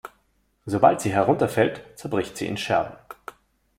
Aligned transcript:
Sobald 0.65 0.99
sie 0.99 1.11
herunterfällt, 1.11 1.83
zerbricht 1.95 2.35
sie 2.35 2.47
in 2.47 2.57
Scherben. 2.57 2.97